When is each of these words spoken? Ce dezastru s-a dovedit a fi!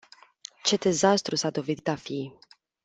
Ce 0.63 0.75
dezastru 0.77 1.35
s-a 1.35 1.49
dovedit 1.49 1.87
a 1.87 1.95
fi! 1.95 2.33